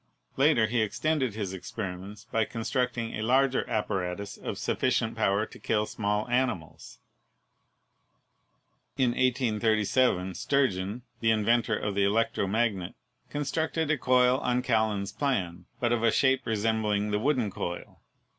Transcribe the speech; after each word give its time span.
Later 0.35 0.65
he 0.65 0.81
extended 0.81 1.35
his 1.35 1.53
experiments 1.53 2.25
by 2.31 2.43
constructing 2.43 3.13
a 3.13 3.21
larger 3.21 3.69
ap 3.69 3.87
paratus 3.87 4.35
of 4.35 4.57
sufficient 4.57 5.15
power 5.15 5.45
to 5.45 5.59
kill 5.59 5.85
small 5.85 6.27
animals. 6.27 6.97
In 8.97 9.11
1837, 9.11 10.33
Sturgeon, 10.33 11.03
the 11.19 11.29
inventor 11.29 11.77
of 11.77 11.93
the 11.93 12.03
electromagnet, 12.03 12.95
constructed 13.29 13.91
a 13.91 13.97
coil 13.99 14.39
on 14.39 14.63
Callan's 14.63 15.11
plan, 15.11 15.65
but 15.79 15.91
of 15.91 16.01
a 16.01 16.11
shape 16.11 16.41
re 16.47 16.55
sembling 16.55 17.11
the 17.11 17.19
wooden 17.19 17.51
coil. 17.51 17.99